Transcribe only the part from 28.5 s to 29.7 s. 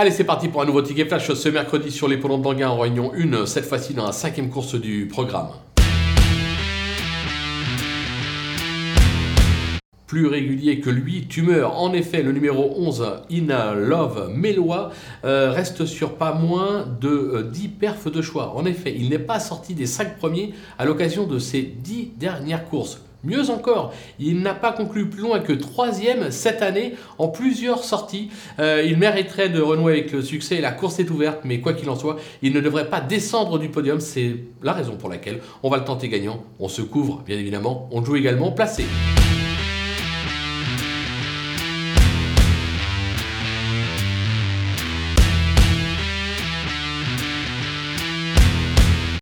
Euh, il mériterait de